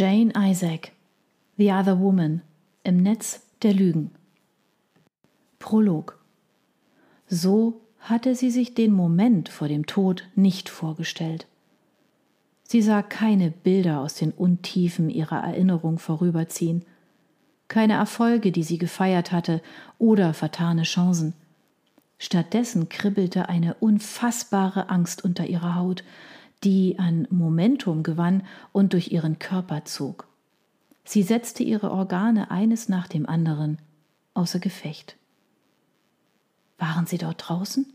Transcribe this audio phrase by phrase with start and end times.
[0.00, 0.92] Jane Isaac
[1.56, 2.42] The Other Woman
[2.84, 4.12] im Netz der Lügen
[5.58, 6.20] Prolog
[7.26, 11.48] So hatte sie sich den Moment vor dem Tod nicht vorgestellt.
[12.62, 16.84] Sie sah keine Bilder aus den Untiefen ihrer Erinnerung vorüberziehen,
[17.66, 19.60] keine Erfolge, die sie gefeiert hatte,
[19.98, 21.34] oder vertane Chancen.
[22.18, 26.04] Stattdessen kribbelte eine unfassbare Angst unter ihrer Haut,
[26.64, 30.26] die an Momentum gewann und durch ihren Körper zog.
[31.04, 33.78] Sie setzte ihre Organe eines nach dem anderen
[34.34, 35.16] außer Gefecht.
[36.78, 37.86] Waren sie dort draußen?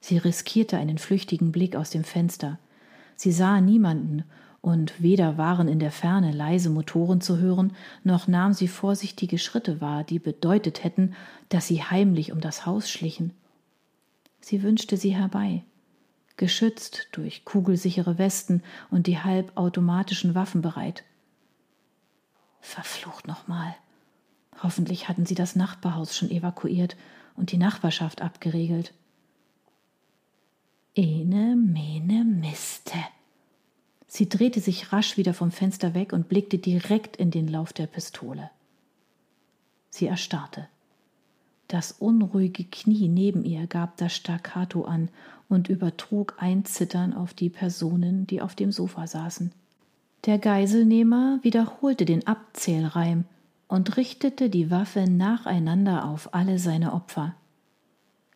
[0.00, 2.58] Sie riskierte einen flüchtigen Blick aus dem Fenster.
[3.16, 4.24] Sie sah niemanden,
[4.62, 7.72] und weder waren in der Ferne leise Motoren zu hören,
[8.04, 11.14] noch nahm sie vorsichtige Schritte wahr, die bedeutet hätten,
[11.48, 13.32] dass sie heimlich um das Haus schlichen.
[14.40, 15.64] Sie wünschte sie herbei,
[16.40, 21.04] geschützt durch kugelsichere Westen und die halbautomatischen Waffen bereit.
[22.62, 23.76] Verflucht nochmal.
[24.62, 26.96] Hoffentlich hatten sie das Nachbarhaus schon evakuiert
[27.36, 28.94] und die Nachbarschaft abgeriegelt.
[30.94, 32.98] Ene, mene, miste.
[34.06, 37.86] Sie drehte sich rasch wieder vom Fenster weg und blickte direkt in den Lauf der
[37.86, 38.50] Pistole.
[39.90, 40.68] Sie erstarrte.
[41.70, 45.08] Das unruhige Knie neben ihr gab das Staccato an
[45.48, 49.52] und übertrug ein Zittern auf die Personen, die auf dem Sofa saßen.
[50.26, 53.24] Der Geiselnehmer wiederholte den Abzählreim
[53.68, 57.36] und richtete die Waffe nacheinander auf alle seine Opfer.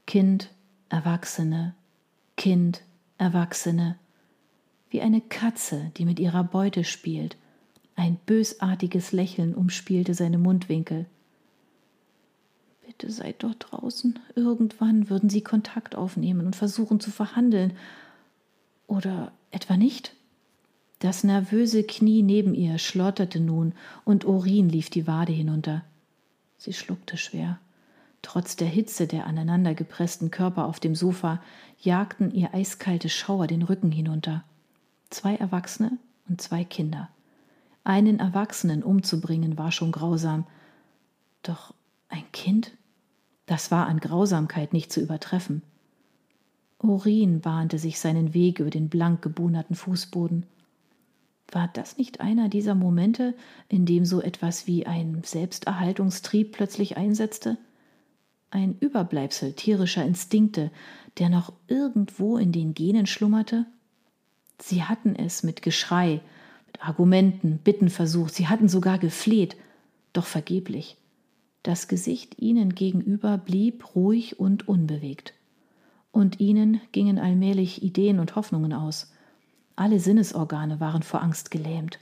[0.06, 0.50] Kind,
[0.88, 1.74] Erwachsene,
[2.36, 2.82] Kind,
[3.18, 3.96] Erwachsene,
[4.90, 7.36] wie eine Katze, die mit ihrer Beute spielt.
[7.96, 11.06] Ein bösartiges Lächeln umspielte seine Mundwinkel.
[12.96, 14.18] Bitte seid dort draußen.
[14.36, 17.72] Irgendwann würden sie Kontakt aufnehmen und versuchen zu verhandeln.
[18.86, 20.14] Oder etwa nicht?
[21.00, 23.72] Das nervöse Knie neben ihr schlotterte nun
[24.04, 25.82] und Urin lief die Wade hinunter.
[26.56, 27.58] Sie schluckte schwer.
[28.22, 31.42] Trotz der Hitze der aneinandergepressten Körper auf dem Sofa
[31.80, 34.44] jagten ihr eiskalte Schauer den Rücken hinunter.
[35.10, 35.98] Zwei Erwachsene
[36.28, 37.10] und zwei Kinder.
[37.82, 40.46] Einen Erwachsenen umzubringen war schon grausam.
[41.42, 41.74] Doch
[42.08, 42.72] ein Kind?
[43.46, 45.62] Das war an Grausamkeit nicht zu übertreffen.
[46.78, 50.44] Urin bahnte sich seinen Weg über den blank gebohnerten Fußboden.
[51.50, 53.34] War das nicht einer dieser Momente,
[53.68, 57.58] in dem so etwas wie ein Selbsterhaltungstrieb plötzlich einsetzte?
[58.50, 60.70] Ein Überbleibsel tierischer Instinkte,
[61.18, 63.66] der noch irgendwo in den Genen schlummerte?
[64.60, 66.20] Sie hatten es mit Geschrei,
[66.66, 69.56] mit Argumenten, Bitten versucht, sie hatten sogar gefleht,
[70.12, 70.96] doch vergeblich.
[71.64, 75.32] Das Gesicht ihnen gegenüber blieb ruhig und unbewegt.
[76.12, 79.10] Und ihnen gingen allmählich Ideen und Hoffnungen aus.
[79.74, 81.98] Alle Sinnesorgane waren vor Angst gelähmt.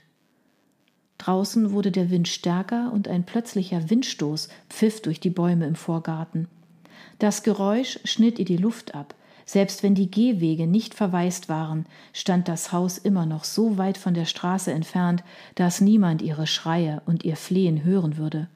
[1.17, 6.49] Draußen wurde der Wind stärker und ein plötzlicher Windstoß pfiff durch die Bäume im Vorgarten.
[7.19, 9.15] Das Geräusch schnitt ihr die Luft ab.
[9.45, 14.13] Selbst wenn die Gehwege nicht verwaist waren, stand das Haus immer noch so weit von
[14.13, 15.23] der Straße entfernt,
[15.55, 18.49] dass niemand ihre Schreie und ihr Flehen hören würde.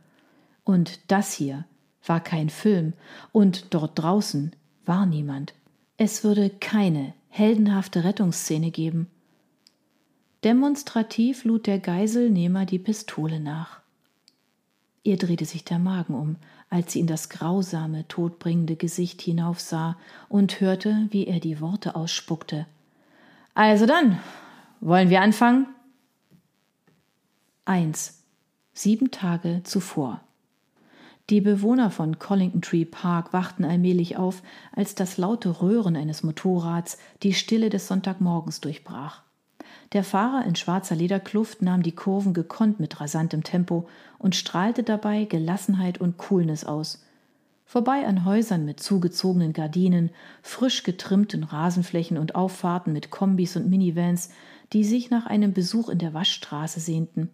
[0.68, 1.64] Und das hier
[2.06, 2.92] war kein Film,
[3.32, 4.54] und dort draußen
[4.86, 5.54] war niemand.
[5.96, 9.08] Es würde keine heldenhafte Rettungsszene geben.
[10.44, 13.80] Demonstrativ lud der Geiselnehmer die Pistole nach.
[15.04, 16.36] Ihr drehte sich der Magen um,
[16.70, 19.98] als sie in das grausame, todbringende Gesicht hinaufsah
[20.28, 22.68] und hörte, wie er die Worte ausspuckte.
[23.54, 24.20] Also dann,
[24.82, 25.68] wollen wir anfangen?
[27.64, 28.22] Eins.
[28.74, 30.27] Sieben Tage zuvor.
[31.30, 36.98] Die Bewohner von Collington Tree Park wachten allmählich auf, als das laute Röhren eines Motorrads
[37.22, 39.24] die Stille des Sonntagmorgens durchbrach.
[39.92, 43.90] Der Fahrer in schwarzer Lederkluft nahm die Kurven gekonnt mit rasantem Tempo
[44.20, 47.04] und strahlte dabei Gelassenheit und Coolness aus.
[47.66, 50.12] Vorbei an Häusern mit zugezogenen Gardinen,
[50.42, 54.30] frisch getrimmten Rasenflächen und Auffahrten mit Kombis und Minivans,
[54.72, 57.30] die sich nach einem Besuch in der Waschstraße sehnten.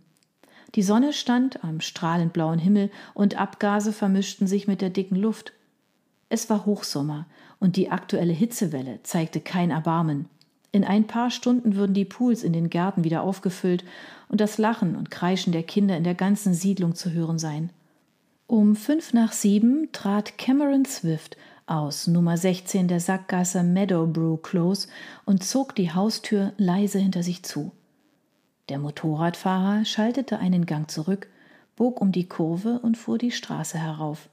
[0.76, 5.54] Die Sonne stand am strahlend blauen Himmel und Abgase vermischten sich mit der dicken Luft.
[6.30, 7.28] Es war Hochsommer
[7.60, 10.26] und die aktuelle Hitzewelle zeigte kein Erbarmen.
[10.72, 13.84] In ein paar Stunden würden die Pools in den Gärten wieder aufgefüllt
[14.30, 17.70] und das Lachen und Kreischen der Kinder in der ganzen Siedlung zu hören sein.
[18.48, 21.38] Um fünf nach sieben trat Cameron Swift
[21.68, 24.88] aus Nummer 16 der Sackgasse Meadowbrew Close
[25.26, 27.72] und zog die Haustür leise hinter sich zu.
[28.70, 31.28] Der Motorradfahrer schaltete einen Gang zurück,
[31.76, 34.30] bog um die Kurve und fuhr die Straße herauf.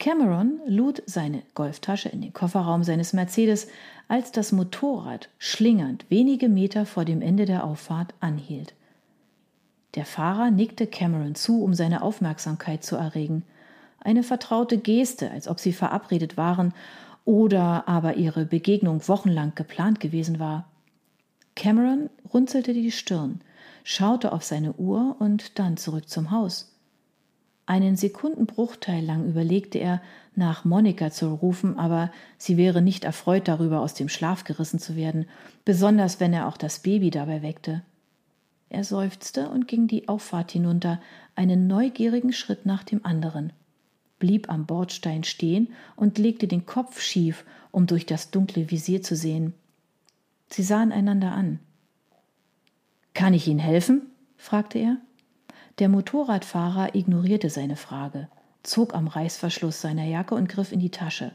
[0.00, 3.68] Cameron lud seine Golftasche in den Kofferraum seines Mercedes,
[4.08, 8.74] als das Motorrad schlingernd wenige Meter vor dem Ende der Auffahrt anhielt.
[9.94, 13.44] Der Fahrer nickte Cameron zu, um seine Aufmerksamkeit zu erregen.
[14.00, 16.74] Eine vertraute Geste, als ob sie verabredet waren
[17.24, 20.66] oder aber ihre Begegnung wochenlang geplant gewesen war.
[21.56, 23.40] Cameron runzelte die Stirn,
[23.84, 26.70] schaute auf seine Uhr und dann zurück zum Haus.
[27.66, 30.02] Einen Sekundenbruchteil lang überlegte er,
[30.34, 34.96] nach Monika zu rufen, aber sie wäre nicht erfreut darüber, aus dem Schlaf gerissen zu
[34.96, 35.26] werden,
[35.64, 37.82] besonders wenn er auch das Baby dabei weckte.
[38.68, 41.00] Er seufzte und ging die Auffahrt hinunter,
[41.36, 43.52] einen neugierigen Schritt nach dem anderen,
[44.18, 49.16] blieb am Bordstein stehen und legte den Kopf schief, um durch das dunkle Visier zu
[49.16, 49.54] sehen.
[50.48, 51.58] Sie sahen einander an.
[53.14, 54.10] Kann ich Ihnen helfen?
[54.36, 54.98] fragte er.
[55.78, 58.28] Der Motorradfahrer ignorierte seine Frage,
[58.62, 61.32] zog am Reißverschluss seiner Jacke und griff in die Tasche.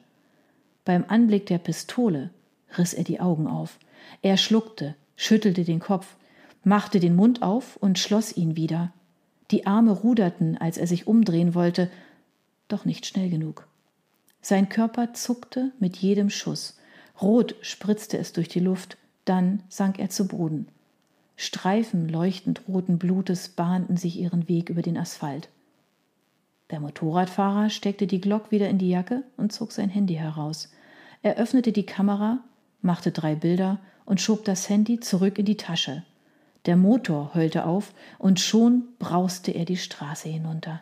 [0.85, 2.29] Beim Anblick der Pistole
[2.77, 3.79] riss er die Augen auf.
[4.21, 6.15] Er schluckte, schüttelte den Kopf,
[6.63, 8.93] machte den Mund auf und schloss ihn wieder.
[9.51, 11.89] Die Arme ruderten, als er sich umdrehen wollte,
[12.67, 13.67] doch nicht schnell genug.
[14.41, 16.78] Sein Körper zuckte mit jedem Schuss.
[17.21, 20.67] Rot spritzte es durch die Luft, dann sank er zu Boden.
[21.35, 25.49] Streifen leuchtend roten Blutes bahnten sich ihren Weg über den Asphalt.
[26.69, 30.71] Der Motorradfahrer steckte die Glock wieder in die Jacke und zog sein Handy heraus.
[31.21, 32.39] Er öffnete die Kamera,
[32.81, 36.03] machte drei Bilder und schob das Handy zurück in die Tasche.
[36.65, 40.81] Der Motor heulte auf und schon brauste er die Straße hinunter.